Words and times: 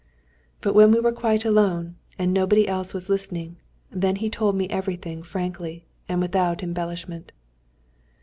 But 0.61 0.73
when 0.73 0.89
we 0.91 0.99
were 0.99 1.11
quite 1.11 1.45
alone, 1.45 1.93
and 2.17 2.33
nobody 2.33 2.67
else 2.67 2.91
was 2.91 3.07
listening, 3.07 3.57
then 3.91 4.15
he 4.15 4.31
told 4.31 4.55
me 4.55 4.67
everything 4.67 5.21
frankly, 5.21 5.85
and 6.09 6.19
without 6.19 6.63
embellishment. 6.63 7.31